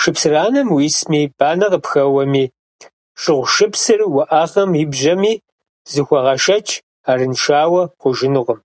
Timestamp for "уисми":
0.76-1.20